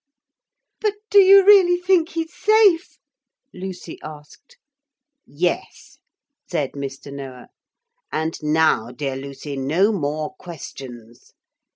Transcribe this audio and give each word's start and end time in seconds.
'But 0.79 0.95
do 1.11 1.19
you 1.19 1.45
really 1.45 1.79
think 1.79 2.09
he's 2.09 2.33
safe?' 2.33 2.97
Lucy 3.53 3.99
asked. 4.03 4.57
'Yes,' 5.27 5.99
said 6.49 6.71
Mr. 6.71 7.13
Noah. 7.13 7.49
'And 8.11 8.33
now, 8.41 8.89
dear 8.89 9.15
Lucy, 9.15 9.55
no 9.57 9.91
more 9.91 10.33
questions. 10.39 11.33